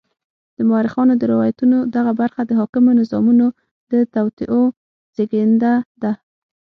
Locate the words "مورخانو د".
0.69-1.23